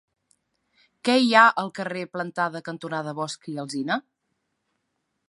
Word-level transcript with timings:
Què 1.09 1.17
hi 1.23 1.27
ha 1.35 1.43
al 1.63 1.69
carrer 1.79 2.01
Plantada 2.15 2.63
cantonada 2.71 3.13
Bosch 3.21 3.49
i 3.53 3.55
Alsina? 3.65 4.03